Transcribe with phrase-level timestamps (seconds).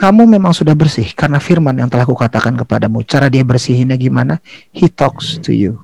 [0.00, 3.04] kamu memang sudah bersih karena firman yang telah kukatakan kepadamu.
[3.04, 4.40] Cara dia bersihinnya gimana?
[4.72, 5.76] He talks to you.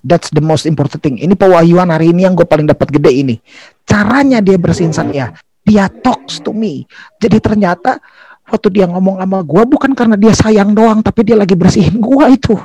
[0.00, 1.20] That's the most important thing.
[1.20, 3.36] Ini pewahyuan hari ini yang gue paling dapat gede ini.
[3.84, 5.36] Caranya dia bersihin saya.
[5.60, 6.88] Dia talks to me.
[7.20, 8.00] Jadi ternyata
[8.48, 12.26] waktu dia ngomong sama gue bukan karena dia sayang doang, tapi dia lagi bersihin gue
[12.32, 12.56] itu.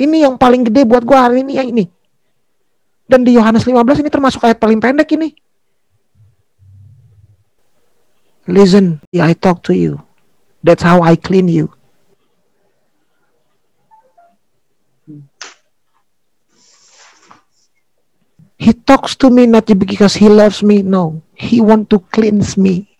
[0.00, 1.84] Ini yang paling gede buat gue hari ini ya ini.
[3.04, 5.36] Dan di Yohanes 15 ini termasuk ayat paling pendek ini.
[8.50, 10.02] Listen, I talk to you.
[10.66, 11.70] That's how I clean you.
[18.58, 20.82] He talks to me not because he loves me.
[20.82, 22.90] No, he want to cleanse me.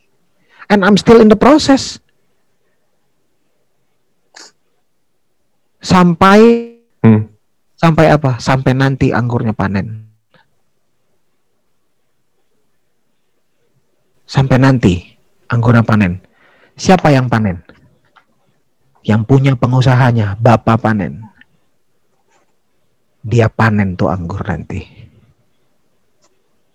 [0.71, 1.99] And I'm still in the process.
[5.83, 6.41] Sampai
[7.03, 7.27] hmm.
[7.75, 8.39] sampai apa?
[8.39, 10.09] Sampai nanti anggurnya panen.
[14.25, 15.10] Sampai nanti
[15.51, 16.23] anggora panen.
[16.79, 17.61] Siapa yang panen?
[19.03, 21.27] Yang punya pengusahanya, Bapak panen.
[23.21, 24.81] Dia panen tuh anggur nanti.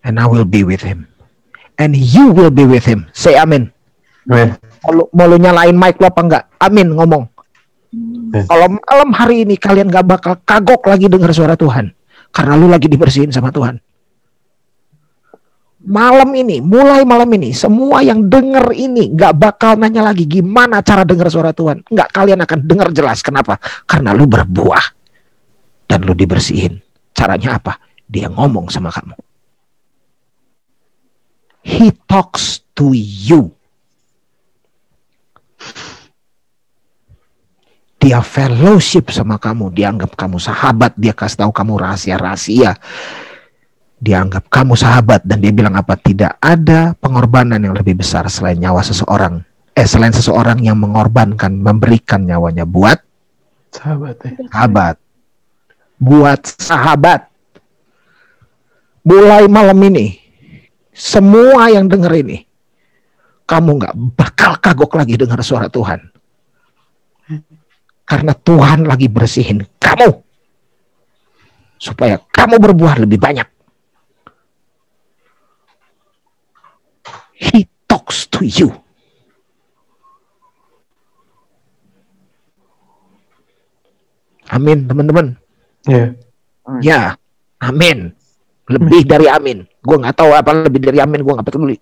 [0.06, 1.10] And I will be with him.
[1.82, 3.10] And you will be with him.
[3.18, 3.74] Say amin.
[4.30, 4.54] Amin.
[4.86, 6.44] Mau lu nyalain mic lo apa enggak?
[6.62, 7.26] Amin ngomong.
[8.46, 11.90] Kalau malam hari ini kalian gak bakal kagok lagi dengar suara Tuhan.
[12.30, 13.82] Karena lu lagi dibersihin sama Tuhan
[15.86, 21.06] malam ini, mulai malam ini, semua yang dengar ini nggak bakal nanya lagi gimana cara
[21.06, 21.86] dengar suara Tuhan.
[21.86, 23.22] Nggak, kalian akan dengar jelas.
[23.22, 23.62] Kenapa?
[23.86, 24.86] Karena lu berbuah
[25.86, 26.82] dan lu dibersihin.
[27.16, 27.78] Caranya apa?
[28.10, 29.16] Dia ngomong sama kamu.
[31.66, 33.54] He talks to you.
[37.98, 42.78] Dia fellowship sama kamu, dianggap kamu sahabat, dia kasih tahu kamu rahasia-rahasia
[44.06, 45.98] dia anggap kamu sahabat dan dia bilang apa?
[45.98, 49.42] Tidak ada pengorbanan yang lebih besar selain nyawa seseorang.
[49.74, 53.02] Eh selain seseorang yang mengorbankan, memberikan nyawanya buat
[53.74, 54.16] sahabat.
[54.30, 54.34] Eh.
[54.54, 54.96] Sahabat.
[55.98, 57.22] Buat sahabat.
[59.02, 60.22] Mulai malam ini,
[60.94, 62.46] semua yang dengar ini,
[63.50, 66.14] kamu nggak bakal kagok lagi dengar suara Tuhan.
[68.06, 70.14] Karena Tuhan lagi bersihin kamu.
[71.82, 73.55] Supaya kamu berbuah lebih banyak.
[77.36, 78.72] He talks to you.
[84.52, 85.36] Amin, teman-teman.
[85.84, 85.92] Ya.
[85.92, 86.10] Yeah.
[86.82, 87.00] Ya,
[87.62, 88.14] amin.
[88.66, 89.70] Lebih dari amin.
[89.86, 91.22] Gue nggak tahu apa lebih dari amin.
[91.22, 91.78] Gue nggak peduli.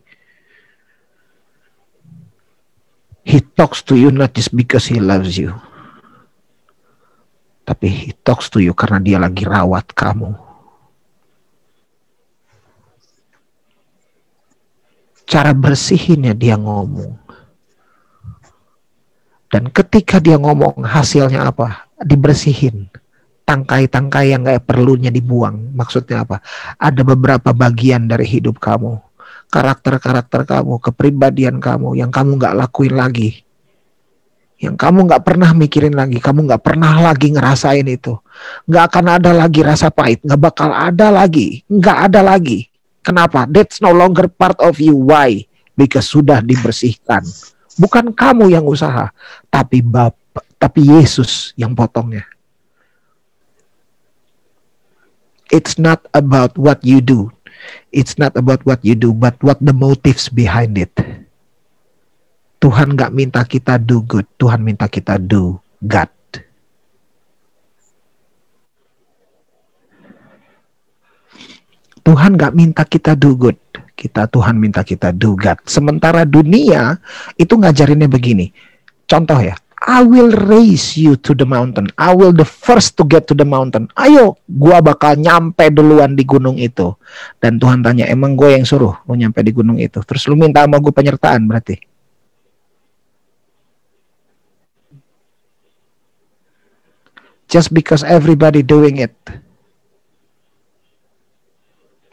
[3.23, 5.55] He talks to you not just because he loves you.
[7.63, 10.35] Tapi he talks to you karena dia lagi rawat kamu.
[15.33, 17.17] Cara bersihinnya dia ngomong.
[19.49, 21.89] Dan ketika dia ngomong hasilnya apa?
[21.97, 22.89] Dibersihin.
[23.43, 25.73] Tangkai-tangkai yang gak perlunya dibuang.
[25.73, 26.41] Maksudnya apa?
[26.77, 29.01] Ada beberapa bagian dari hidup kamu.
[29.49, 33.45] Karakter-karakter kamu, kepribadian kamu yang kamu gak lakuin lagi.
[34.57, 36.17] Yang kamu gak pernah mikirin lagi.
[36.17, 38.17] Kamu gak pernah lagi ngerasain itu.
[38.69, 40.21] Gak akan ada lagi rasa pahit.
[40.25, 41.61] Gak bakal ada lagi.
[41.69, 42.72] Gak ada lagi
[43.03, 43.43] Kenapa?
[43.51, 44.95] That's no longer part of you.
[44.95, 45.43] Why?
[45.75, 47.27] Because sudah dibersihkan.
[47.75, 49.11] Bukan kamu yang usaha,
[49.51, 52.23] tapi Bapak, tapi Yesus yang potongnya.
[55.51, 57.29] It's not about what you do.
[57.93, 60.93] It's not about what you do, but what the motives behind it.
[62.63, 66.07] Tuhan gak minta kita do good, Tuhan minta kita do God.
[72.03, 73.55] Tuhan gak minta kita do good.
[73.95, 75.63] Kita Tuhan minta kita do God.
[75.63, 76.99] Sementara dunia
[77.39, 78.51] itu ngajarinnya begini.
[79.07, 81.91] Contoh ya, I will raise you to the mountain.
[81.99, 83.91] I will the first to get to the mountain.
[83.99, 86.95] Ayo, gua bakal nyampe duluan di gunung itu.
[87.39, 89.99] Dan Tuhan tanya, emang gue yang suruh lu nyampe di gunung itu?
[90.03, 91.75] Terus lu minta sama gue penyertaan berarti?
[97.51, 99.13] Just because everybody doing it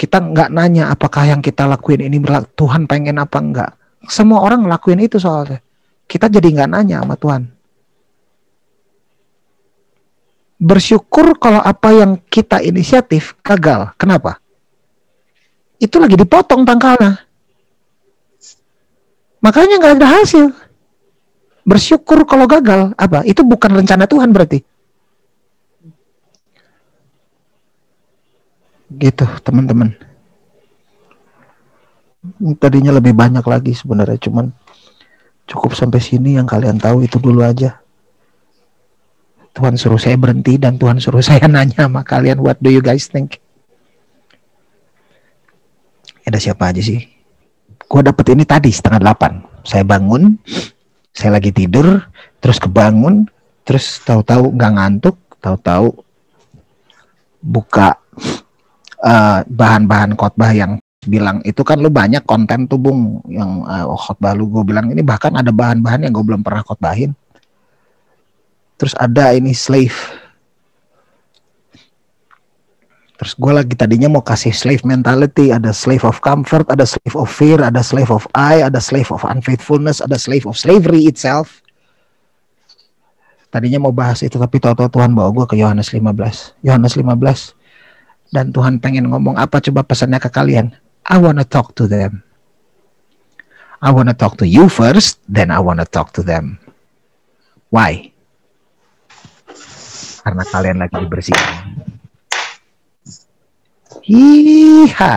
[0.01, 2.17] kita nggak nanya apakah yang kita lakuin ini
[2.57, 3.71] Tuhan pengen apa enggak.
[4.09, 5.61] Semua orang ngelakuin itu soalnya.
[6.09, 7.43] Kita jadi nggak nanya sama Tuhan.
[10.57, 13.93] Bersyukur kalau apa yang kita inisiatif gagal.
[14.01, 14.41] Kenapa?
[15.77, 17.21] Itu lagi dipotong tangkalnya.
[19.45, 20.49] Makanya nggak ada hasil.
[21.69, 23.21] Bersyukur kalau gagal apa?
[23.29, 24.65] Itu bukan rencana Tuhan berarti.
[28.99, 29.95] Gitu teman-teman
[32.59, 34.51] tadinya lebih banyak lagi sebenarnya cuman
[35.51, 37.83] Cukup sampai sini yang kalian tahu itu dulu aja.
[39.51, 43.11] Tuhan suruh saya berhenti dan Tuhan suruh saya nanya sama kalian, what do you guys
[43.11, 43.43] think?
[46.23, 47.03] Ada siapa aja sih?
[47.91, 49.43] Gue dapet ini tadi setengah delapan.
[49.67, 50.39] Saya bangun,
[51.11, 51.99] saya lagi tidur,
[52.39, 53.27] terus kebangun,
[53.67, 55.99] terus tahu-tahu nggak ngantuk, tahu-tahu
[57.43, 57.99] buka
[59.01, 64.37] eh, bahan-bahan khotbah yang bilang itu kan lu banyak konten tuh bung yang uh, khotbah
[64.37, 64.45] lu.
[64.53, 67.17] Gue bilang ini bahkan ada bahan-bahan yang gue belum pernah khotbahin.
[68.77, 69.97] Terus ada ini slave.
[73.17, 77.29] Terus gue lagi tadinya mau kasih slave mentality ada slave of comfort ada slave of
[77.29, 81.61] fear ada slave of I ada slave of unfaithfulness ada slave of slavery itself.
[83.53, 87.60] Tadinya mau bahas itu tapi tahu-tahu Tuhan bawa gue ke Yohanes 15 Yohanes 15
[88.31, 90.71] dan Tuhan pengen ngomong apa coba pesannya ke kalian
[91.11, 92.23] I wanna talk to them.
[93.83, 96.61] I wanna talk to you first, then I wanna talk to them.
[97.73, 98.13] Why?
[100.21, 101.81] Karena kalian lagi dibersihkan.
[104.05, 105.17] Hiha.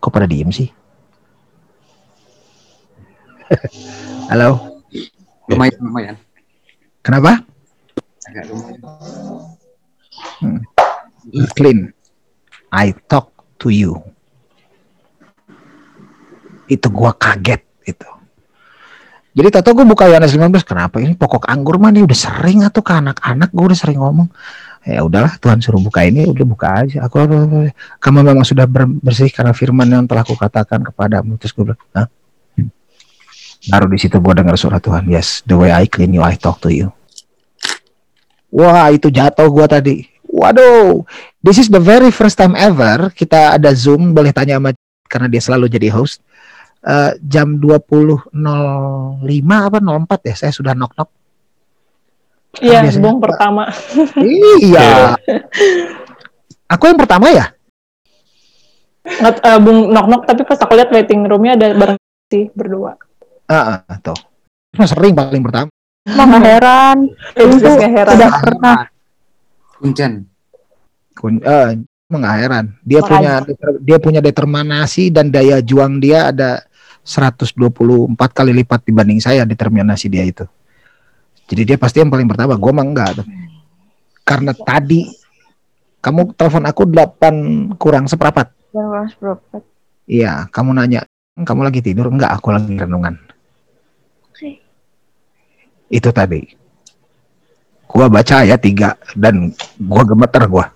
[0.00, 0.70] Kok pada diem sih?
[4.30, 4.80] Halo.
[5.50, 6.16] Lumayan, lumayan.
[7.02, 7.49] Kenapa?
[8.30, 8.80] Agak lumayan.
[10.40, 10.62] Hmm
[11.54, 11.92] clean.
[12.70, 13.98] I talk to you.
[16.70, 18.08] Itu gua kaget itu.
[19.30, 22.82] Jadi tato gue buka Yohanes 15 kenapa ini pokok anggur mah nih udah sering atau
[22.82, 24.26] ke anak-anak gue udah sering ngomong
[24.82, 27.30] ya udahlah Tuhan suruh buka ini udah buka aja aku
[28.02, 28.66] kamu memang sudah
[28.98, 32.10] bersih karena firman yang telah kukatakan kepadamu terus gue bilang Hah?
[33.70, 36.58] baru di situ gue dengar suara Tuhan yes the way I clean you I talk
[36.66, 36.90] to you
[38.50, 39.96] wah itu jatuh gue tadi
[40.30, 41.02] Waduh,
[41.42, 44.70] this is the very first time ever kita ada Zoom, boleh tanya sama
[45.10, 46.22] karena dia selalu jadi host.
[46.80, 48.32] Uh, jam 20.05
[49.52, 51.10] apa 04 ya, saya sudah knock-knock.
[52.62, 53.68] Iya, kan Bung pertama.
[54.64, 55.12] iya.
[56.72, 57.52] Aku yang pertama ya?
[59.04, 61.98] Nggak, uh, Bung knock-knock, tapi pas aku lihat waiting roomnya ada bareng
[62.30, 62.96] sih berdua.
[63.50, 64.18] Ah, uh, uh, tuh.
[64.78, 65.68] Sering paling pertama.
[66.08, 66.98] Nggak heran.
[67.36, 68.76] Itu udah pernah
[69.80, 70.28] Kuncen.
[71.16, 71.72] Kun, uh,
[72.12, 72.64] nggak heran.
[72.84, 73.32] Dia punya
[73.80, 76.64] dia punya determinasi dan daya juang dia ada
[77.04, 77.56] 124
[78.12, 80.44] kali lipat dibanding saya determinasi dia itu.
[81.48, 82.54] Jadi dia pasti yang paling pertama.
[82.60, 83.24] Gue mah enggak.
[84.22, 85.08] Karena tadi
[86.00, 88.52] kamu telepon aku 8 kurang seperempat.
[88.70, 89.62] Kurang seperempat.
[90.10, 91.06] Iya, kamu nanya,
[91.38, 92.10] kamu lagi tidur?
[92.10, 93.29] Enggak, aku lagi renungan.
[95.90, 96.46] Itu tadi.
[97.90, 99.50] Gua baca ayat tiga dan
[99.82, 100.70] gua gemeter gua.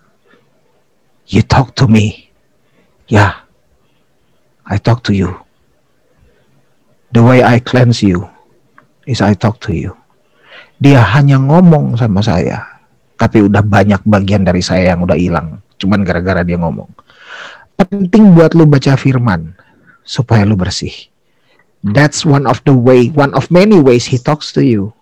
[1.31, 2.29] You talk to me.
[3.07, 3.45] Yeah
[4.67, 5.31] I talk to you.
[7.15, 8.27] The way I cleanse you
[9.07, 9.95] is I talk to you.
[10.83, 12.75] Dia hanya ngomong sama saya
[13.15, 15.63] tapi udah banyak bagian dari saya yang udah hilang.
[15.79, 16.91] Cuman gara-gara dia ngomong.
[17.79, 19.55] Penting buat lu baca firman
[20.03, 20.93] supaya lu bersih.
[21.85, 24.97] That's one of the way one of many ways he talks to you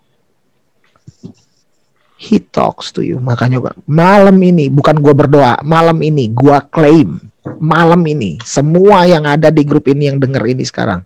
[2.17, 3.19] He talks to you.
[3.19, 9.51] Makanya malam ini bukan gua berdoa, malam ini gua claim malam ini semua yang ada
[9.51, 11.03] di grup ini yang denger ini sekarang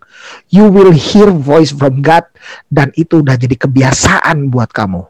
[0.54, 2.22] you will hear voice from God
[2.70, 5.02] dan itu udah jadi kebiasaan buat kamu.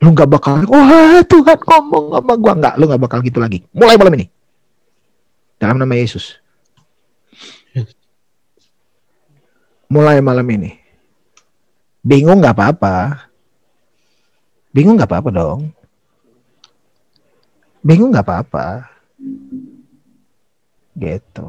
[0.00, 2.52] Lu nggak bakal wah Tuhan ngomong sama gua.
[2.56, 3.60] Nggak lu nggak bakal gitu lagi.
[3.76, 4.26] Mulai malam ini.
[5.60, 6.40] Dalam nama Yesus.
[9.90, 10.79] Mulai malam ini
[12.00, 13.30] bingung nggak apa-apa
[14.70, 15.60] Bingung nggak apa-apa dong.
[17.82, 18.86] Bingung nggak apa-apa.
[20.94, 21.46] Gitu.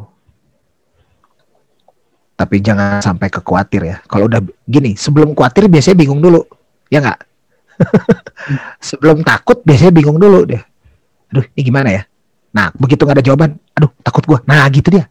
[2.33, 3.97] Tapi jangan sampai kekuatir ya.
[4.09, 6.41] Kalau udah gini, sebelum khawatir biasanya bingung dulu.
[6.89, 7.19] Ya nggak?
[8.89, 10.61] sebelum takut biasanya bingung dulu deh.
[11.29, 12.01] Aduh, ini gimana ya?
[12.51, 14.39] Nah, begitu nggak ada jawaban, aduh takut gua.
[14.49, 15.05] Nah, gitu dia.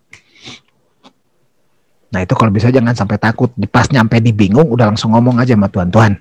[2.11, 3.55] Nah itu kalau bisa jangan sampai takut.
[3.71, 5.89] Pas nyampe di bingung, udah langsung ngomong aja sama Tuhan.
[5.95, 6.13] Tuhan,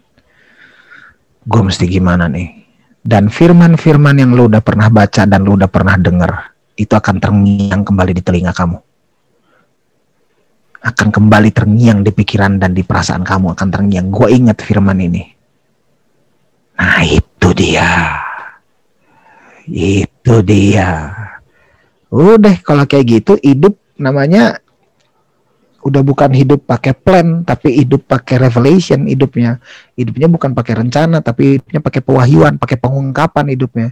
[1.50, 2.62] gue mesti gimana nih?
[3.02, 6.32] Dan firman-firman yang lu udah pernah baca dan lu udah pernah denger
[6.78, 8.78] itu akan terngiang kembali di telinga kamu.
[10.80, 13.52] Akan kembali terngiang di pikiran dan di perasaan kamu.
[13.52, 14.08] Akan terngiang.
[14.14, 15.26] Gue ingat firman ini.
[16.80, 18.16] Nah itu dia.
[19.68, 21.12] Itu dia.
[22.10, 24.64] Udah kalau kayak gitu hidup namanya
[25.80, 29.64] udah bukan hidup pakai plan tapi hidup pakai revelation hidupnya
[29.96, 33.88] hidupnya bukan pakai rencana tapi hidupnya pakai pewahyuan pakai pengungkapan hidupnya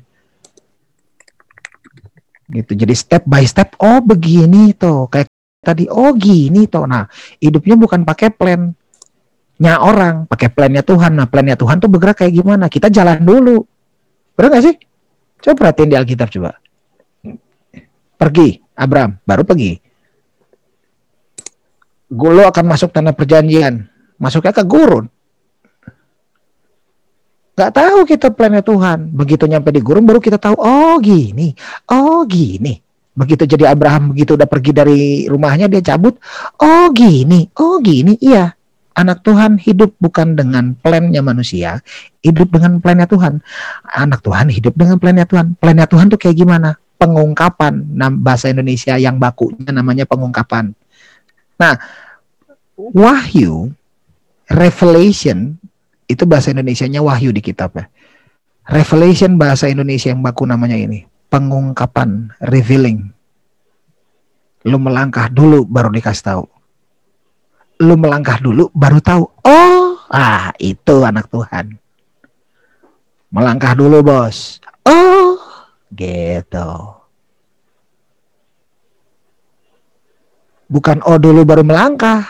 [2.52, 5.32] gitu jadi step by step oh begini tuh kayak
[5.68, 5.84] tadi.
[5.92, 6.88] Oh gini toh.
[6.88, 7.04] Nah,
[7.44, 8.72] hidupnya bukan pakai plan
[9.58, 11.18] nya orang, pakai plannya Tuhan.
[11.18, 12.72] Nah, plannya Tuhan tuh bergerak kayak gimana?
[12.72, 13.66] Kita jalan dulu.
[14.38, 14.76] Benar gak sih?
[15.42, 16.62] Coba perhatiin di Alkitab coba.
[18.18, 19.82] Pergi, Abraham, baru pergi.
[22.12, 23.88] Lo akan masuk tanah perjanjian.
[24.16, 25.12] Masuknya ke gurun.
[27.58, 29.10] Gak tahu kita plannya Tuhan.
[29.12, 31.58] Begitu nyampe di gurun baru kita tahu, oh gini,
[31.90, 32.78] oh gini.
[33.18, 36.22] Begitu jadi Abraham, begitu udah pergi dari rumahnya dia cabut,
[36.62, 38.54] oh gini, oh gini, iya.
[38.94, 41.82] Anak Tuhan hidup bukan dengan plannya manusia,
[42.22, 43.42] hidup dengan plannya Tuhan.
[43.90, 45.58] Anak Tuhan hidup dengan plannya Tuhan.
[45.58, 46.78] Plannya Tuhan tuh kayak gimana?
[46.98, 47.94] Pengungkapan.
[48.22, 50.78] Bahasa Indonesia yang bakunya namanya pengungkapan.
[51.58, 51.74] Nah,
[52.78, 53.74] wahyu,
[54.48, 55.58] revelation,
[56.06, 57.86] itu bahasa Indonesia-nya wahyu di kitab ya.
[58.68, 61.08] Revelation bahasa Indonesia yang baku namanya ini.
[61.28, 63.10] Pengungkapan, revealing.
[64.68, 66.46] Lu melangkah dulu baru dikasih tahu
[67.78, 71.78] lu melangkah dulu baru tahu oh ah itu anak Tuhan
[73.30, 75.38] melangkah dulu bos oh
[75.94, 76.98] gitu
[80.68, 82.24] bukan oh dulu baru melangkah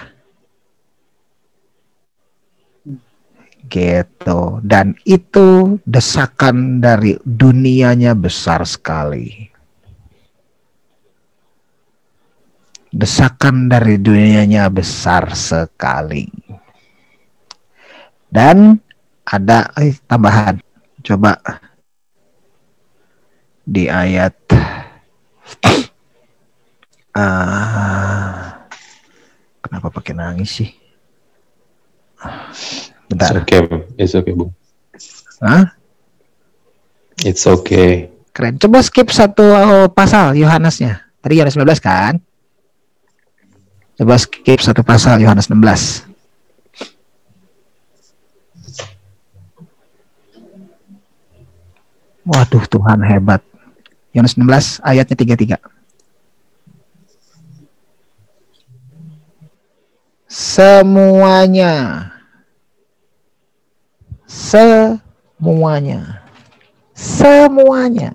[3.67, 9.57] gitu dan itu desakan dari dunianya besar sekali
[12.97, 16.25] desakan dari dunianya besar sekali.
[18.27, 18.75] Dan
[19.27, 20.59] ada eh, tambahan.
[21.05, 21.39] Coba
[23.63, 24.35] di ayat
[27.15, 28.03] uh,
[29.67, 30.71] kenapa pakai nangis sih?
[33.11, 33.29] Bentar.
[33.29, 33.59] It's okay,
[33.99, 34.49] it's okay, Bu.
[35.43, 35.75] Hah?
[37.21, 38.09] It's okay.
[38.33, 38.57] Keren.
[38.57, 39.45] Coba skip satu
[39.93, 41.01] pasal Yohanesnya.
[41.21, 42.15] Tadi Yohanes 19 kan?
[43.97, 46.05] Coba skip satu pasal Yohanes 16.
[52.27, 53.41] Waduh Tuhan hebat.
[54.13, 55.76] Yohanes 16 ayatnya 33.
[60.37, 61.73] Semuanya.
[64.29, 66.01] Semuanya.
[66.93, 68.11] Semuanya.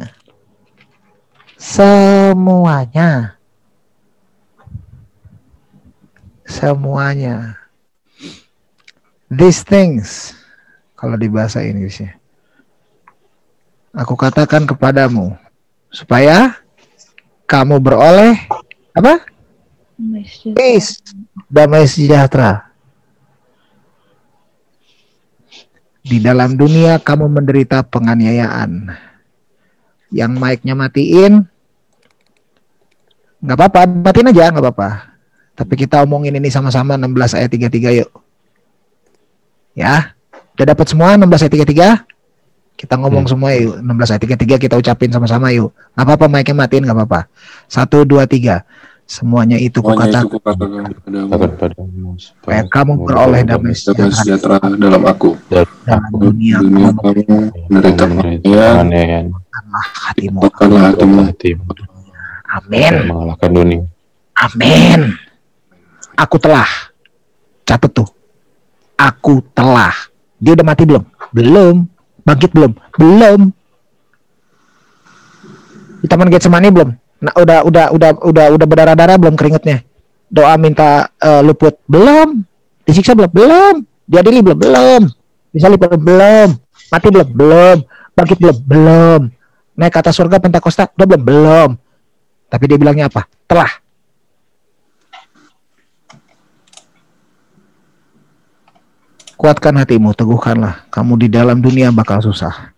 [1.59, 3.11] Semuanya
[6.53, 7.57] semuanya.
[9.33, 10.37] These things,
[10.93, 12.21] kalau di bahasa Inggrisnya.
[13.97, 15.37] Aku katakan kepadamu,
[15.89, 16.61] supaya
[17.49, 18.37] kamu beroleh
[18.93, 19.25] apa?
[20.57, 20.99] Peace,
[21.47, 22.71] damai sejahtera.
[26.03, 28.91] Di dalam dunia kamu menderita penganiayaan.
[30.11, 31.47] Yang mic-nya matiin,
[33.39, 35.13] nggak apa-apa, matiin aja, nggak apa-apa
[35.53, 38.11] tapi kita omongin ini sama-sama 16 ayat 33 yuk.
[39.77, 40.17] Ya.
[40.57, 41.53] Udah dapat semua 16 ayat
[42.05, 42.77] 33?
[42.77, 43.33] Kita ngomong hmm.
[43.33, 43.79] semua yuk.
[43.79, 45.77] 16 ayat 33 kita ucapin sama-sama yuk.
[45.93, 47.29] Gak apa-apa mic matiin gak apa-apa.
[47.69, 48.65] Satu, dua, tiga.
[49.13, 50.41] Semuanya itu Semuanya kukatakan
[51.05, 55.37] kepadamu supaya kamu beroleh damai sejahtera dalam aku.
[55.53, 57.21] Dalam dunia, dunia kamu
[57.69, 59.29] menderita penganiayaan.
[60.09, 60.41] hatimu.
[60.49, 61.21] hatimu.
[62.57, 62.93] Amin.
[63.05, 63.85] Mengalahkan dunia.
[64.33, 65.13] Amin.
[66.17, 66.69] Aku telah.
[67.69, 68.09] Catat tuh.
[68.97, 69.93] Aku telah.
[70.41, 71.05] Dia udah mati belum?
[71.37, 71.85] Belum.
[72.25, 72.73] Bangkit belum?
[72.97, 73.53] Belum.
[76.03, 76.91] Di Taman Getsemani belum?
[77.23, 79.87] Nah, udah udah udah udah udah berdarah-darah belum keringetnya?
[80.27, 82.43] Doa minta uh, luput belum?
[82.83, 83.31] Disiksa belum?
[83.31, 83.75] Belum.
[84.11, 84.59] Diadili belum?
[84.59, 85.03] Belum.
[85.55, 86.01] Disalib belum?
[86.03, 86.49] Belum.
[86.91, 87.29] Mati belum?
[87.31, 87.79] Belum.
[88.19, 88.57] Bangkit belum?
[88.67, 89.21] Belum.
[89.79, 91.23] Naik ke atas surga Pentakosta udah belum?
[91.23, 91.71] Belum.
[92.51, 93.25] Tapi dia bilangnya apa?
[93.47, 93.71] Telah.
[99.39, 100.87] Kuatkan hatimu, teguhkanlah.
[100.91, 102.72] Kamu di dalam dunia bakal susah.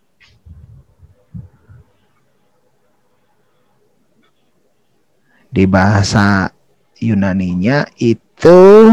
[5.55, 6.51] Di bahasa
[6.99, 8.91] Yunaninya itu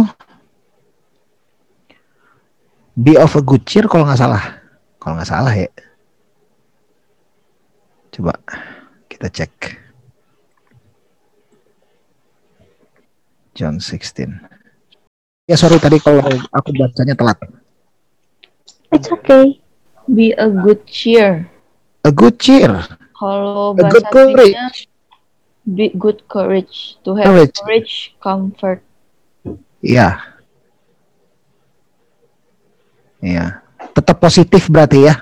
[2.94, 4.62] be of a good cheer kalau nggak salah.
[5.02, 5.66] Kalau nggak salah ya.
[8.14, 8.38] Coba
[9.10, 9.82] kita cek.
[13.58, 14.30] John 16.
[15.50, 16.22] Ya sorry tadi kalau
[16.54, 17.42] aku bacanya telat.
[18.94, 19.58] It's okay.
[20.06, 21.50] Be a good cheer.
[22.06, 22.70] A good cheer.
[23.18, 24.91] Kalau A good courage.
[25.66, 26.98] Be good courage.
[27.06, 27.58] To have Courage.
[27.62, 28.82] courage, comfort.
[29.82, 30.22] Iya.
[33.22, 33.62] Iya.
[33.94, 35.16] Tetap positif berarti ya.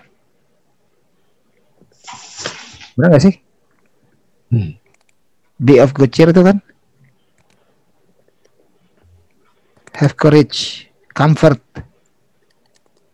[2.96, 3.36] Benar gak sih?
[4.52, 4.76] Hmm.
[5.60, 6.60] Be of good cheer itu kan?
[10.00, 11.60] have courage, comfort,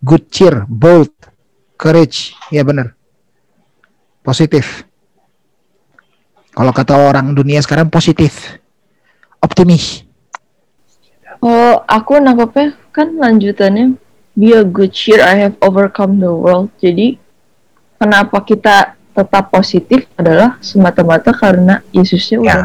[0.05, 1.10] good cheer, bold,
[1.82, 2.38] courage.
[2.53, 2.94] Ya benar.
[4.22, 4.86] Positif.
[6.56, 8.56] Kalau kata orang dunia sekarang positif.
[9.44, 10.08] Optimis.
[11.44, 14.00] Oh, aku nangkepnya kan lanjutannya
[14.34, 16.72] be a good cheer I have overcome the world.
[16.80, 17.20] Jadi
[18.00, 22.42] kenapa kita tetap positif adalah semata-mata karena Yesusnya Ya.
[22.42, 22.64] udah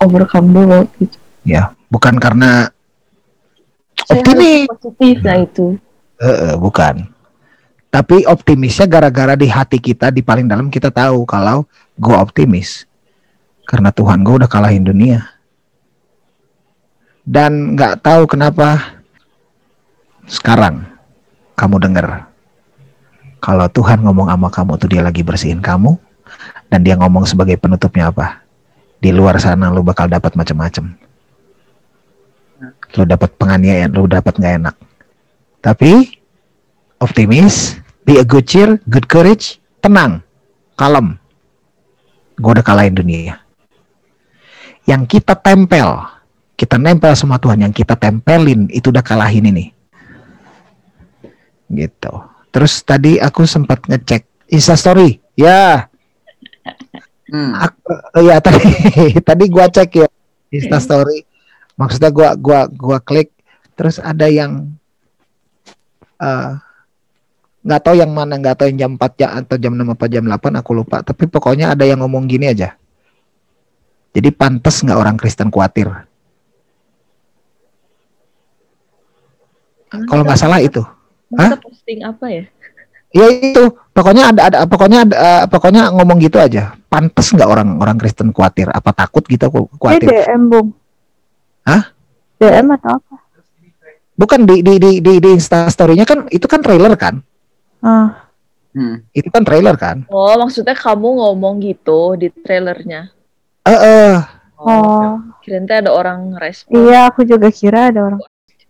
[0.00, 1.16] overcome the world gitu.
[1.44, 2.72] Ya, bukan karena
[4.00, 4.64] Saya Optimis.
[4.66, 5.76] positif nah itu.
[6.16, 7.04] Eh, eh, bukan.
[7.90, 12.88] Tapi optimisnya gara-gara di hati kita di paling dalam kita tahu kalau gue optimis
[13.70, 15.22] karena Tuhan gue udah kalahin dunia.
[17.22, 18.98] Dan nggak tahu kenapa
[20.26, 20.82] sekarang
[21.54, 22.26] kamu dengar
[23.38, 25.94] kalau Tuhan ngomong sama kamu tuh dia lagi bersihin kamu
[26.66, 28.42] dan dia ngomong sebagai penutupnya apa?
[28.98, 30.92] Di luar sana lu bakal dapat macam-macam.
[32.98, 34.76] Lu dapat penganiayaan, lu dapat nggak enak.
[35.64, 36.20] Tapi
[37.00, 40.20] optimis, be a good cheer, good courage, tenang,
[40.76, 41.16] kalem.
[42.36, 43.39] Gue udah kalahin dunia.
[44.90, 46.02] Yang kita tempel,
[46.58, 49.70] kita nempel sama Tuhan, yang kita tempelin itu udah kalahin ini.
[51.70, 52.12] Gitu.
[52.50, 55.22] Terus tadi aku sempat ngecek Insta story.
[55.38, 55.86] Ya,
[57.30, 57.54] Hmm.
[57.54, 58.66] aku, oh ya tadi
[59.22, 60.08] tadi gua cek ya
[60.50, 61.22] Insta story.
[61.78, 63.30] Maksudnya gua gua gua klik
[63.78, 64.74] terus ada yang
[66.18, 66.50] eh,
[67.64, 70.24] nggak tahu yang mana nggak tahu yang jam 4 ya atau jam 6 apa jam
[70.24, 72.79] 8 aku lupa tapi pokoknya ada yang ngomong gini aja
[74.10, 75.86] jadi pantas nggak orang Kristen khawatir
[80.06, 80.82] kalau nggak salah itu
[81.30, 82.44] Masa posting apa ya?
[83.10, 83.62] ya itu
[83.94, 88.30] pokoknya ada ada pokoknya ada eh, pokoknya ngomong gitu aja pantas nggak orang orang Kristen
[88.30, 90.68] khawatir apa takut gitu aku Ini khawatir DM, Bung.
[91.62, 91.82] Hah?
[92.38, 93.14] DM atau apa?
[94.14, 97.22] bukan di di di di, di Insta story-nya kan itu kan trailer kan
[97.80, 98.28] Ah,
[98.70, 99.02] Hmm.
[99.10, 103.10] itu kan trailer kan Oh, maksudnya kamu ngomong gitu di trailernya.
[103.66, 104.16] Eh eh
[104.60, 105.20] oh.
[105.40, 106.76] Kirain teh ada orang respon.
[106.76, 108.20] Iya, aku juga kira ada orang.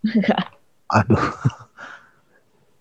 [0.97, 1.25] aduh.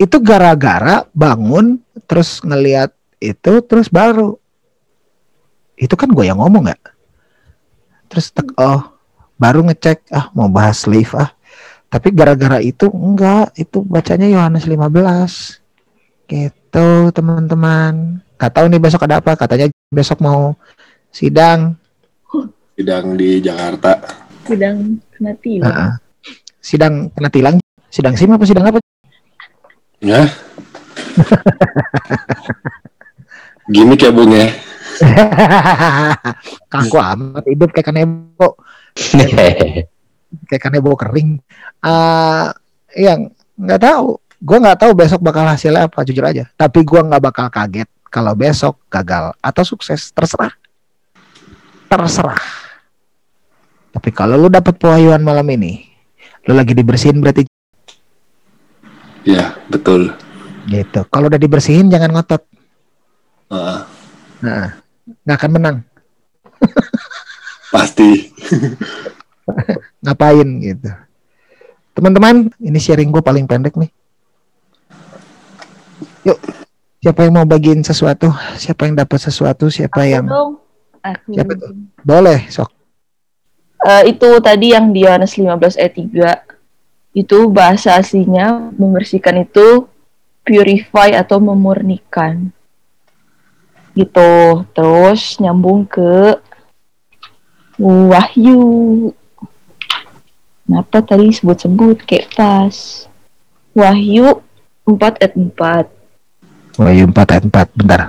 [0.00, 4.38] Itu gara-gara bangun terus ngelihat itu terus baru.
[5.76, 6.82] Itu kan gue yang ngomong nggak
[8.10, 8.98] terus tek, oh
[9.38, 11.30] baru ngecek ah mau bahas live ah.
[11.90, 13.50] Tapi gara-gara itu enggak.
[13.58, 18.22] Itu bacanya Yohanes 15 gitu teman-teman.
[18.38, 19.34] Nggak tahu nih besok ada apa.
[19.34, 20.54] Katanya besok mau
[21.10, 21.79] sidang
[22.80, 23.92] Sidang di Jakarta.
[24.48, 25.68] Sidang kena tilang.
[25.68, 25.92] Heeh.
[26.64, 27.56] sidang kena tilang
[27.92, 28.80] sidang sim apa sidang apa
[30.00, 30.24] Ya.
[33.76, 34.48] Gimik ya Bung ya.
[36.72, 38.48] kaku amat hidup kayak kanebo
[40.48, 41.36] kayak kanebo kering
[41.84, 42.48] eh
[42.96, 43.28] yang
[43.60, 47.52] nggak tahu gue nggak tahu besok bakal hasilnya apa jujur aja tapi gue nggak bakal
[47.52, 50.52] kaget kalau besok gagal atau sukses terserah
[51.88, 52.60] terserah
[53.90, 55.86] tapi kalau lu dapat pewahyuan malam ini
[56.46, 57.44] lu lagi dibersihin berarti
[59.20, 60.16] Ya, betul.
[60.66, 62.40] gitu kalau udah dibersihin jangan ngotot
[63.50, 63.82] Ah,
[64.38, 64.78] nah
[65.26, 65.76] nggak akan menang
[67.70, 68.30] pasti.
[70.04, 70.90] ngapain gitu.
[71.90, 73.90] Teman-teman, ini sharing gue paling pendek nih.
[76.22, 76.38] Yuk,
[76.98, 78.30] siapa yang mau bagiin sesuatu?
[78.54, 79.66] Siapa yang dapat sesuatu?
[79.68, 80.52] Siapa Aku yang dong.
[81.00, 81.28] Aku.
[81.32, 81.72] Siapa tuh?
[82.02, 82.38] boleh?
[82.46, 82.70] Sok.
[83.80, 89.88] Eh, itu tadi yang di Yohanes 15 ayat 3 itu bahasa aslinya membersihkan itu
[90.44, 92.52] purify atau memurnikan.
[93.96, 94.64] Gitu.
[94.76, 96.36] Terus nyambung ke
[97.80, 98.60] Wahyu.
[100.68, 102.04] Kenapa tadi sebut-sebut?
[102.04, 102.76] Kayak pas.
[103.72, 104.44] Wahyu
[104.84, 105.88] 4 ayat 4
[106.80, 108.00] Wahyu 4 ayat 4, bentar.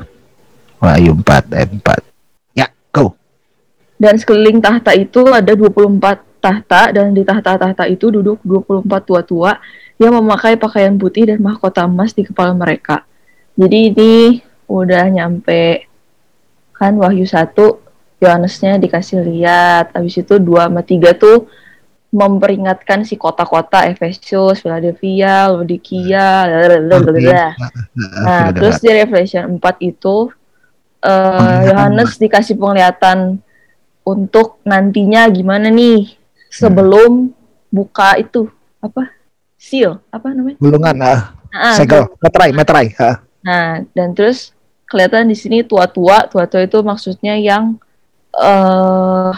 [0.84, 2.11] Wahyu 4 ayat 4.
[4.02, 9.62] Dan sekeliling tahta itu ada 24 tahta dan di tahta-tahta itu duduk 24 tua-tua
[10.02, 13.06] yang memakai pakaian putih dan mahkota emas di kepala mereka.
[13.54, 14.14] Jadi ini
[14.66, 15.86] udah nyampe
[16.74, 17.54] kan Wahyu 1
[18.26, 19.94] Yohanesnya dikasih lihat.
[19.94, 21.46] Habis itu 2 sama 3 tuh
[22.10, 27.54] memperingatkan si kota-kota Efesus, Philadelphia, Laodikia, blablabla.
[28.26, 30.34] Nah, terus di Revelation 4 itu
[31.06, 33.46] eh, Yohanes dikasih penglihatan
[34.02, 36.18] untuk nantinya gimana nih
[36.50, 37.32] sebelum
[37.70, 38.50] buka itu
[38.82, 39.14] apa
[39.56, 40.58] seal apa namanya?
[40.58, 42.88] Gulungan, ah, Nah, segel, meterai, meterai.
[42.98, 43.16] ah.
[43.44, 44.56] Nah, dan terus
[44.88, 47.76] kelihatan di sini tua-tua, tua-tua itu maksudnya yang
[48.32, 49.34] eh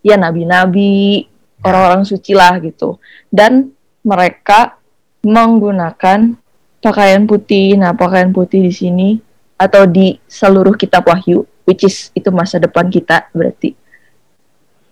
[0.00, 1.28] ya nabi-nabi,
[1.60, 2.96] orang-orang suci lah gitu.
[3.28, 4.80] Dan mereka
[5.22, 6.32] menggunakan
[6.80, 7.76] pakaian putih.
[7.76, 9.08] Nah, pakaian putih di sini
[9.58, 13.74] atau di seluruh kitab Wahyu, which is itu masa depan kita berarti.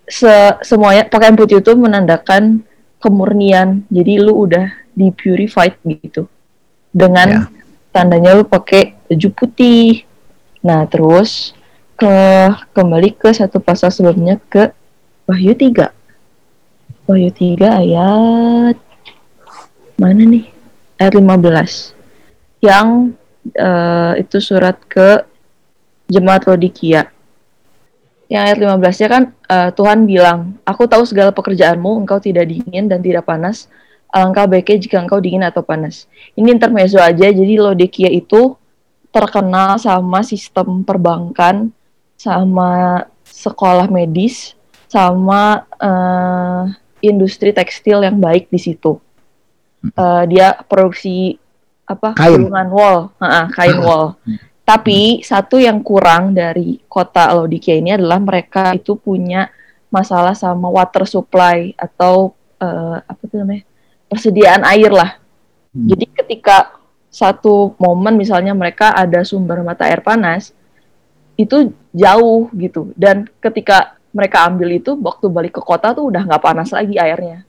[0.06, 0.30] Se
[0.62, 2.62] semuanya pakaian putih itu menandakan
[3.02, 3.82] kemurnian.
[3.90, 6.30] Jadi lu udah di purified gitu.
[6.94, 7.42] Dengan Ya.
[7.92, 10.06] tandanya lu pakai baju putih.
[10.62, 11.52] Nah, terus
[11.96, 12.12] ke
[12.76, 14.70] kembali ke satu pasal sebelumnya ke
[15.26, 15.90] Wahyu 3.
[17.08, 18.76] Wahyu 3 ayat
[19.96, 20.46] mana nih?
[21.00, 21.96] Ayat 15.
[22.60, 23.16] Yang
[23.56, 25.24] eh, itu surat ke
[26.06, 27.10] jemaat Lodikia.
[28.26, 32.98] Yang ayat 15-nya kan eh, Tuhan bilang, "Aku tahu segala pekerjaanmu, engkau tidak dingin dan
[33.02, 33.70] tidak panas.
[34.10, 37.30] Alangkah baiknya jika engkau dingin atau panas." Ini intermezzo aja.
[37.30, 38.58] Jadi Lodikia itu
[39.14, 41.70] terkenal sama sistem perbankan,
[42.18, 44.58] sama sekolah medis,
[44.90, 46.62] sama eh,
[47.06, 48.98] industri tekstil yang baik di situ.
[49.86, 51.38] Eh, dia produksi
[51.86, 52.50] apa Kain.
[52.50, 54.18] wool, Ha-ha, kain wool.
[54.66, 59.46] Tapi satu yang kurang dari kota Laodikia ini adalah mereka itu punya
[59.94, 63.62] masalah sama water supply atau eh, apa tuh namanya
[64.10, 65.22] persediaan air lah.
[65.70, 65.86] Hmm.
[65.86, 66.76] Jadi ketika
[67.16, 70.50] satu momen misalnya mereka ada sumber mata air panas
[71.38, 76.44] itu jauh gitu dan ketika mereka ambil itu waktu balik ke kota tuh udah nggak
[76.44, 77.44] panas lagi airnya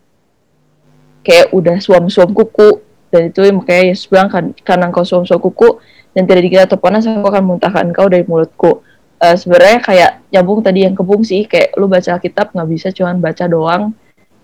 [1.20, 5.80] kayak udah suam-suam kuku dan itu makanya Yesus bilang kan karena engkau suam-suam kuku
[6.12, 8.84] dan tidak dikira atau panas aku akan muntahkan engkau dari mulutku.
[9.18, 13.18] Eh, sebenarnya kayak nyambung tadi yang kebung sih kayak lu baca kitab nggak bisa cuman
[13.18, 13.96] baca doang.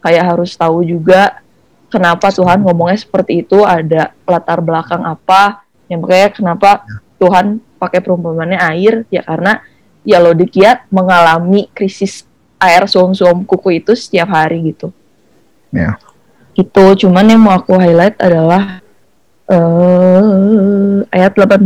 [0.04, 1.40] Kayak harus tahu juga
[1.88, 6.70] kenapa Tuhan ngomongnya seperti itu ada latar belakang apa yang makanya kenapa
[7.22, 9.64] Tuhan pakai perumpamannya air ya karena
[10.04, 12.28] ya Laodikia mengalami krisis
[12.60, 14.92] air suam-suam kuku itu setiap hari gitu.
[15.72, 16.00] Ya.
[16.54, 18.82] Itu cuman yang mau aku highlight adalah
[19.50, 21.62] eh ayat 18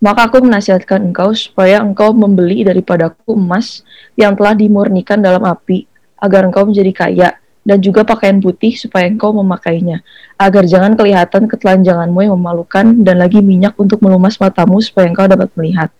[0.00, 3.84] maka aku menasihatkan engkau supaya engkau membeli daripadaku emas
[4.16, 5.84] yang telah dimurnikan dalam api
[6.16, 10.00] agar engkau menjadi kaya dan juga pakaian putih supaya engkau memakainya
[10.40, 15.52] agar jangan kelihatan ketelanjanganmu yang memalukan dan lagi minyak untuk melumas matamu supaya engkau dapat
[15.52, 15.92] melihat.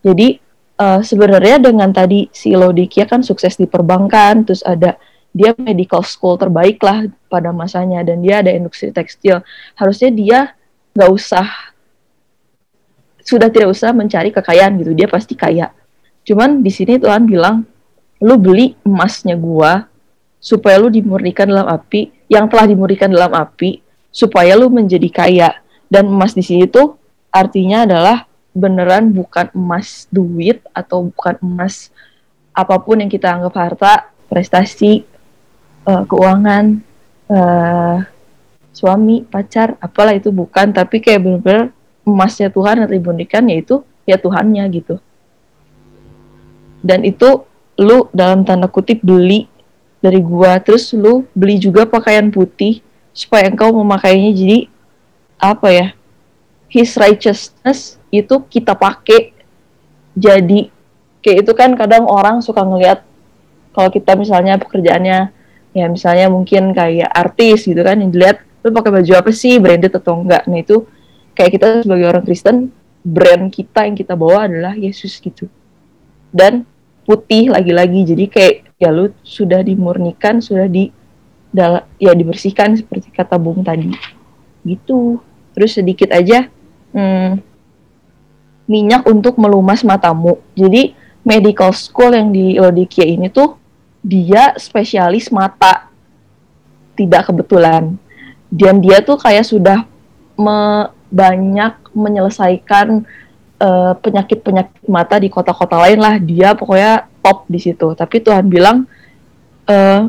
[0.00, 0.40] Jadi
[0.80, 4.96] eh, sebenarnya dengan tadi si Laodikia kan sukses di perbankan terus ada
[5.34, 9.42] dia medical school terbaik lah pada masanya dan dia ada industri tekstil.
[9.74, 10.38] Harusnya dia
[10.94, 11.74] nggak usah
[13.26, 15.74] sudah tidak usah mencari kekayaan gitu dia pasti kaya.
[16.22, 17.66] Cuman di sini Tuhan bilang
[18.22, 19.90] lu beli emasnya gua
[20.38, 23.82] supaya lu dimurnikan dalam api yang telah dimurnikan dalam api
[24.14, 25.50] supaya lu menjadi kaya.
[25.90, 26.94] Dan emas di sini tuh
[27.34, 31.90] artinya adalah beneran bukan emas duit atau bukan emas
[32.54, 33.92] apa pun yang kita anggap harta
[34.30, 35.02] prestasi
[35.84, 36.64] eh, keuangan
[37.30, 37.96] eh,
[38.74, 41.70] suami pacar apalah itu bukan tapi kayak bener-bener
[42.02, 45.00] emasnya Tuhan yang dimurnikan yaitu ya Tuhannya gitu.
[46.84, 47.48] Dan itu
[47.80, 49.48] lu dalam tanda kutip beli
[50.04, 52.84] dari gua terus lu beli juga pakaian putih
[53.16, 54.36] supaya engkau memakainya.
[54.36, 54.58] Jadi
[55.40, 55.86] apa ya
[56.68, 59.32] his righteousness itu kita pakai.
[60.14, 60.68] Jadi
[61.24, 63.00] kayak itu kan kadang orang suka ngelihat
[63.72, 65.32] kalau kita misalnya pekerjaannya
[65.74, 69.60] ya misalnya mungkin kayak artis gitu kan yang dilihat lu pakai baju apa sih?
[69.60, 70.48] Branded atau enggak?
[70.48, 70.88] Nah itu
[71.36, 72.72] kayak kita sebagai orang Kristen
[73.04, 75.50] brand kita yang kita bawa adalah Yesus gitu.
[76.32, 76.64] Dan
[77.04, 80.88] putih lagi-lagi jadi kayak ya lu sudah dimurnikan sudah di
[82.00, 83.92] ya dibersihkan seperti kata Bung tadi.
[84.64, 85.20] Gitu.
[85.52, 86.48] Terus sedikit aja
[86.96, 87.38] hmm,
[88.64, 90.40] minyak untuk melumas matamu.
[90.56, 93.60] Jadi medical school yang di Laodikia ini tuh
[94.04, 95.88] dia spesialis mata.
[96.94, 97.96] Tidak kebetulan.
[98.52, 99.88] Dan dia tuh kayak sudah
[100.36, 103.02] me- banyak menyelesaikan
[103.58, 106.20] eh, penyakit-penyakit mata di kota-kota lain lah.
[106.20, 107.96] Dia pokoknya top di situ.
[107.96, 108.84] Tapi Tuhan bilang
[109.66, 110.04] eh,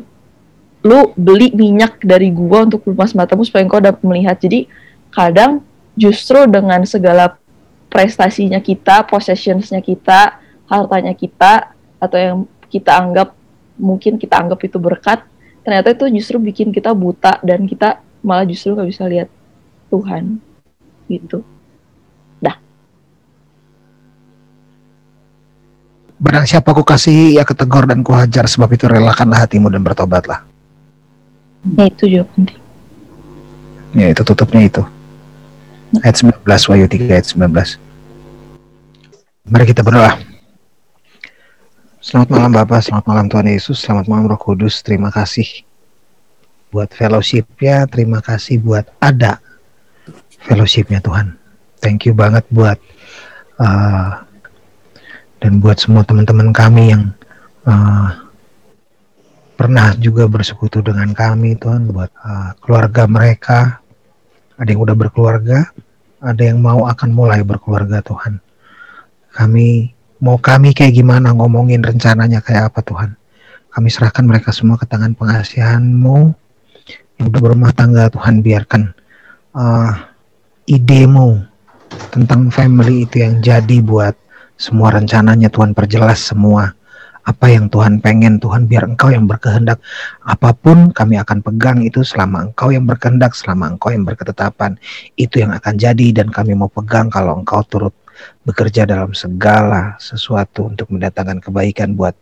[0.86, 4.38] lu beli minyak dari gua untuk lumas matamu supaya engkau dapat melihat.
[4.38, 4.69] Jadi
[5.10, 5.63] kadang
[5.95, 7.39] justru dengan segala
[7.88, 13.31] prestasinya kita possessionsnya kita hartanya kita atau yang kita anggap
[13.75, 15.23] mungkin kita anggap itu berkat
[15.65, 19.29] ternyata itu justru bikin kita buta dan kita malah justru nggak bisa lihat
[19.91, 20.39] Tuhan
[21.11, 21.45] gitu
[26.15, 30.47] Barang siapa ku kasih, ya ketegur dan kuhajar, sebab itu relakanlah hatimu dan bertobatlah.
[31.75, 32.59] ya itu juga penting
[33.95, 34.83] Ya, itu tutupnya itu.
[36.03, 37.79] Ayat 19, Wahyu 3 ayat 19.
[39.47, 40.19] Mari kita berdoa.
[42.06, 45.65] Selamat malam Bapak, selamat malam Tuhan Yesus, selamat malam Roh Kudus, terima kasih.
[46.70, 49.41] buat fellowshipnya, terima kasih buat ada
[50.46, 51.34] fellowshipnya Tuhan.
[51.82, 52.78] Thank you banget buat
[53.58, 54.22] uh,
[55.41, 57.10] dan buat semua teman-teman kami yang
[57.65, 58.13] uh,
[59.58, 63.82] pernah juga bersekutu dengan kami Tuhan buat uh, keluarga mereka.
[64.62, 65.74] Ada yang udah berkeluarga
[66.22, 68.38] ada yang mau akan mulai berkeluarga Tuhan.
[69.34, 73.10] Kami mau kami kayak gimana ngomongin rencananya kayak apa Tuhan?
[73.71, 76.32] Kami serahkan mereka semua ke tangan pengasihanmu.
[77.25, 78.91] Udah berumah tangga Tuhan biarkan
[79.56, 79.91] uh,
[80.67, 81.43] idemu
[82.12, 84.15] tentang family itu yang jadi buat
[84.56, 86.71] semua rencananya Tuhan perjelas semua
[87.25, 88.38] apa yang Tuhan pengen.
[88.38, 89.82] Tuhan biar engkau yang berkehendak.
[90.23, 94.78] Apa pun kami akan pegang itu selama engkau yang berkehendak selama engkau yang berketetapan.
[95.17, 97.91] Itu yang akan jadi dan kami mau pegang kalau engkau turut
[98.43, 102.13] bekerja dalam segala sesuatu untuk mendatangkan kebaikan buat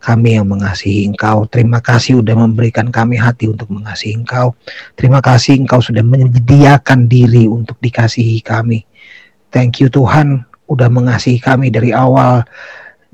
[0.00, 4.54] kami yang mengasihi engkau terima kasih sudah memberikan kami hati untuk mengasihi engkau
[4.94, 8.84] terima kasih engkau sudah menyediakan diri untuk dikasihi kami
[9.50, 12.42] thank you Tuhan udah mengasihi kami dari awal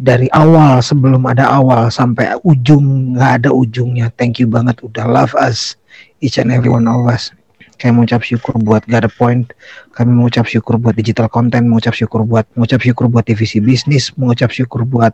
[0.02, 4.10] dari awal sebelum ada awal sampai ujung nggak ada ujungnya.
[4.18, 5.78] Thank you banget udah love us
[6.18, 7.30] each and every one of us.
[7.80, 9.48] Kami mengucap syukur buat gak ada point.
[9.92, 14.52] Kami mengucap syukur buat digital content, mengucap syukur buat mengucap syukur buat divisi bisnis, mengucap
[14.54, 15.12] syukur buat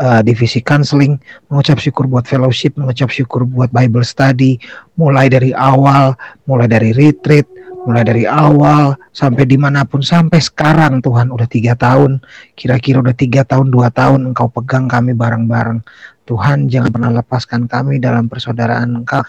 [0.00, 1.20] uh, divisi counseling,
[1.52, 4.56] mengucap syukur buat fellowship, mengucap syukur buat Bible study,
[4.96, 6.16] mulai dari awal,
[6.48, 7.46] mulai dari retreat,
[7.84, 12.20] mulai dari awal sampai di mana pun sampai sekarang Tuhan udah tiga tahun
[12.52, 15.80] kira-kira udah tiga tahun dua tahun Engkau pegang kami bareng-bareng
[16.30, 19.26] Tuhan jangan pernah lepaskan kami dalam persaudaraan Engkau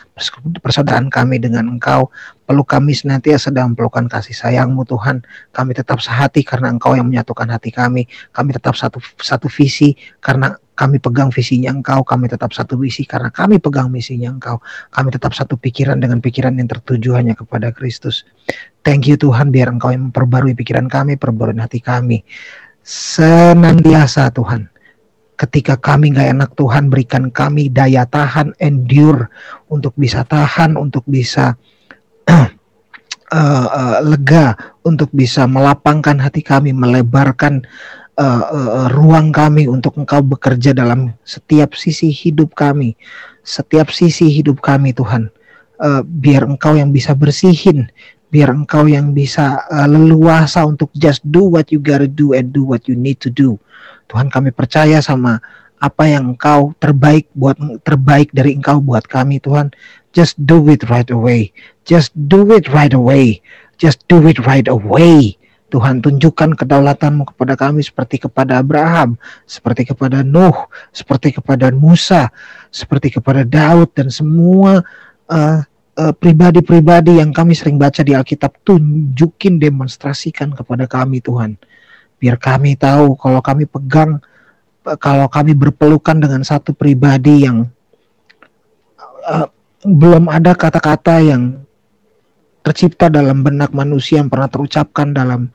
[0.61, 2.13] persaudaraan kami dengan Engkau
[2.45, 7.49] peluk kami senantiasa sedang pelukan kasih sayangmu Tuhan kami tetap sehati karena Engkau yang menyatukan
[7.49, 12.73] hati kami kami tetap satu satu visi karena kami pegang visinya Engkau, kami tetap satu
[12.73, 14.57] visi karena kami pegang misinya Engkau.
[14.89, 18.25] Kami tetap satu pikiran dengan pikiran yang tertuju hanya kepada Kristus.
[18.81, 22.25] Thank you Tuhan, biar Engkau yang memperbarui pikiran kami, perbarui hati kami.
[22.81, 24.70] Senantiasa Tuhan,
[25.41, 29.33] ketika kami gak enak Tuhan berikan kami daya tahan, endure
[29.73, 31.57] untuk bisa tahan, untuk bisa
[32.29, 32.45] uh,
[33.33, 34.53] uh, lega,
[34.85, 37.65] untuk bisa melapangkan hati kami, melebarkan
[38.21, 42.93] uh, uh, ruang kami untuk Engkau bekerja dalam setiap sisi hidup kami,
[43.41, 45.33] setiap sisi hidup kami Tuhan.
[45.81, 47.89] Uh, biar Engkau yang bisa bersihin,
[48.29, 52.61] biar Engkau yang bisa uh, leluasa untuk just do what you gotta do and do
[52.61, 53.57] what you need to do.
[54.11, 55.39] Tuhan kami percaya sama
[55.79, 57.55] apa yang Engkau terbaik buat
[57.87, 59.71] terbaik dari Engkau buat kami Tuhan.
[60.11, 61.55] Just do it right away.
[61.87, 63.39] Just do it right away.
[63.79, 65.39] Just do it right away.
[65.71, 69.15] Tuhan tunjukkan kedaulatanmu kepada kami seperti kepada Abraham,
[69.47, 72.27] seperti kepada Nuh, seperti kepada Musa,
[72.67, 74.83] seperti kepada Daud dan semua
[75.31, 75.63] uh,
[75.95, 81.55] pribadi-pribadi yang kami sering baca di Alkitab tunjukin demonstrasikan kepada kami Tuhan.
[82.21, 84.21] Biar kami tahu kalau kami pegang
[85.01, 87.65] kalau kami berpelukan dengan satu pribadi yang
[89.25, 89.49] uh,
[89.81, 91.65] belum ada kata-kata yang
[92.61, 95.49] tercipta dalam benak manusia yang pernah terucapkan dalam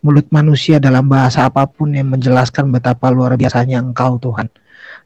[0.00, 4.48] mulut manusia dalam bahasa apa pun yang menjelaskan betapa luar biasanya Engkau Tuhan.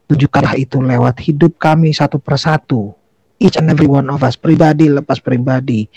[0.05, 2.95] Tunjukkanlah itu lewat hidup kami satu persatu.
[3.35, 5.91] Each and every one of us, pribadi lepas pribadi.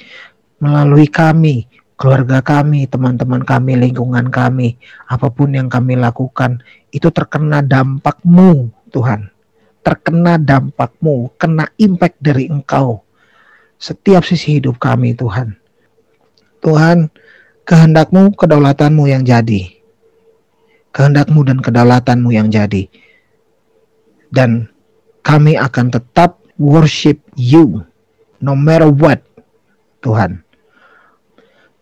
[0.59, 4.79] Melalui kami, keluarga kami, teman-teman kami, lingkungan kami,
[5.11, 6.63] apa pun yang kami lakukan,
[6.95, 9.35] itu terkena dampakmu Tuhan.
[9.83, 13.03] Terkena dampakmu, kena impact dari Engkau
[13.79, 15.55] setiap sisi hidup kami Tuhan.
[16.59, 17.11] Tuhan,
[17.67, 19.79] kehendakmu, kedaulatanmu yang jadi.
[20.91, 22.91] Kehendakmu dan kedaulatanmu yang jadi.
[24.29, 24.67] Dan
[25.23, 27.87] kami akan tetap worship you
[28.43, 29.23] no matter what
[30.03, 30.48] Tuhan.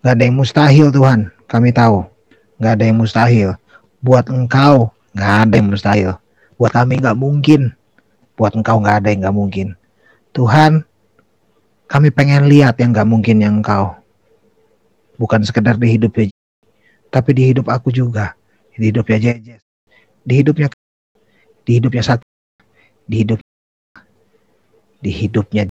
[0.06, 2.06] Gak ada yang mustahil Tuhan, kami tahu.
[2.62, 3.58] Gak ada yang mustahil.
[3.98, 6.14] Buat engkau, gak ada yang mustahil.
[6.54, 7.74] Buat kami gak mungkin.
[8.38, 9.74] Buat engkau gak ada yang gak mungkin.
[10.30, 10.86] Tuhan,
[11.90, 13.98] kami pengen lihat yang gak mungkin yang engkau.
[15.18, 16.30] Bukan sekedar di hidupnya,
[17.10, 18.38] tapi di hidup aku juga.
[18.78, 19.58] Di hidupnya Jejes.
[20.22, 20.70] Di hidupnya
[21.66, 22.22] di hidupnya satu.
[23.10, 23.42] Di hidup
[25.02, 25.66] di hidupnya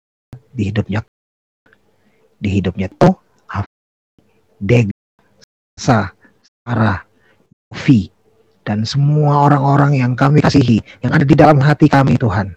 [0.52, 1.00] di hidupnya
[2.36, 3.25] di hidupnya to
[4.62, 4.92] Deg
[5.76, 6.12] Sa
[6.64, 7.04] Sarah
[7.86, 8.08] Vi
[8.66, 12.56] dan semua orang-orang yang kami kasihi yang ada di dalam hati kami Tuhan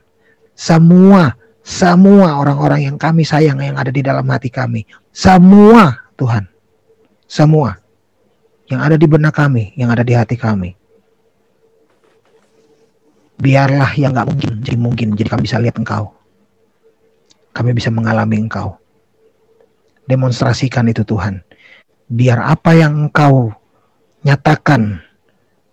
[0.54, 1.34] semua
[1.68, 4.88] semua orang-orang yang kami sayang yang ada di dalam hati kami.
[5.12, 6.48] Semua Tuhan.
[7.28, 7.76] Semua.
[8.72, 10.72] Yang ada di benak kami, yang ada di hati kami.
[13.36, 15.06] Biarlah yang gak mungkin jadi mungkin.
[15.12, 16.16] Jadi kami bisa lihat engkau.
[17.52, 18.78] Kami bisa mengalami Engkau.
[20.06, 21.42] Demonstrasikan itu Tuhan.
[22.08, 23.52] Biar apa yang Engkau
[24.24, 25.04] nyatakan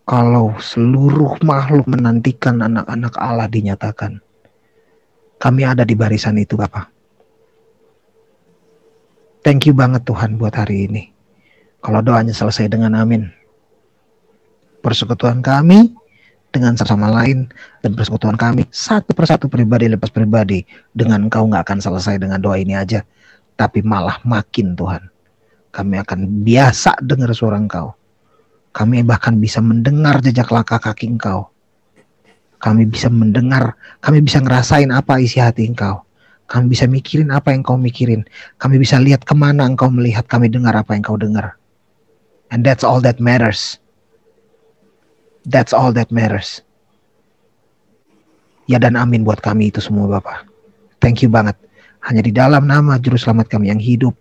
[0.06, 4.22] kalau seluruh makhluk menantikan anak-anak Allah dinyatakan.
[5.42, 6.92] Kami ada di barisan itu Bapak.
[9.42, 11.04] Thank you banget Tuhan buat hari ini.
[11.82, 13.30] Kalau doanya selesai dengan amin.
[14.82, 15.94] Persekutuan kami
[16.56, 17.52] dengan sesama lain
[17.84, 20.64] dan persekutuan kami satu persatu pribadi lepas pribadi
[20.96, 23.04] dengan engkau nggak akan selesai dengan doa ini aja
[23.60, 25.04] tapi malah makin Tuhan
[25.76, 27.92] kami akan biasa dengar suara engkau
[28.72, 31.52] kami bahkan bisa mendengar jejak langkah kaki engkau
[32.64, 36.08] kami bisa mendengar kami bisa ngerasain apa isi hati engkau
[36.48, 38.24] kami bisa mikirin apa yang kau mikirin
[38.56, 41.60] kami bisa lihat ke mana engkau melihat kami dengar apa yang kau dengar
[42.56, 43.84] and that's all that matters
[45.46, 46.66] That's all that matters.
[48.66, 50.50] Ya dan amin buat kami itu semua Bapak.
[50.98, 51.54] Thank you banget.
[52.02, 54.18] Hanya di dalam nama Juru Selamat kami yang hidup.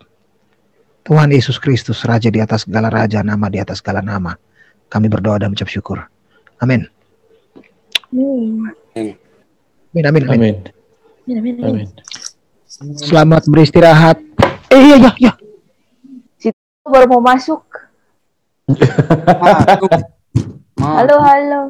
[1.05, 4.33] Tuhan Yesus Kristus, Raja di atas segala raja, nama di atas segala nama.
[4.88, 6.01] Kami berdoa dan mengucap syukur.
[6.64, 6.88] Amin.
[8.09, 8.73] Amin,
[10.01, 10.25] amin, amin.
[10.33, 10.57] Amin.
[11.29, 11.88] Amin, amin, amin.
[13.05, 14.17] Selamat beristirahat.
[14.73, 15.33] Eh, iya, iya, iya.
[16.88, 17.61] Baru mau masuk.
[20.85, 21.61] Halo, halo.